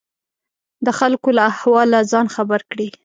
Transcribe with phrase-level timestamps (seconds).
[0.85, 2.87] د خلکو له احواله ځان خبر کړي.